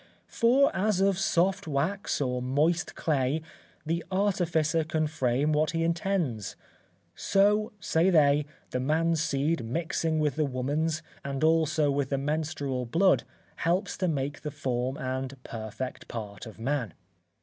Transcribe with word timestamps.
For 0.25 0.75
as 0.75 0.99
of 0.99 1.19
soft 1.19 1.67
wax 1.67 2.19
or 2.21 2.41
moist 2.41 2.95
clay, 2.95 3.43
the 3.85 4.03
artificer 4.09 4.83
can 4.83 5.05
frame 5.05 5.51
what 5.53 5.73
he 5.73 5.83
intends, 5.83 6.55
so, 7.13 7.71
say 7.79 8.09
they, 8.09 8.47
the 8.71 8.79
man's 8.79 9.21
seed 9.21 9.63
mixing 9.63 10.17
with 10.17 10.37
the 10.37 10.45
woman's 10.45 11.03
and 11.23 11.43
also 11.43 11.91
with 11.91 12.09
the 12.09 12.17
menstrual 12.17 12.87
blood, 12.87 13.25
helps 13.57 13.95
to 13.97 14.07
make 14.07 14.41
the 14.41 14.49
form 14.49 14.97
and 14.97 15.37
perfect 15.43 16.07
part 16.07 16.47
of 16.47 16.57
man. 16.57 16.95